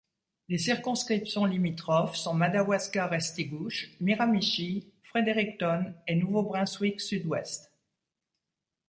Les 0.47 0.57
circonscriptions 0.57 1.45
limitrophes 1.45 2.15
sont 2.15 2.33
Madawaska—Restigouche, 2.33 3.91
Miramichi, 3.99 4.91
Fredericton 5.03 5.93
et 6.07 6.15
Nouveau-Brunswick-Sud-Ouest. 6.15 7.71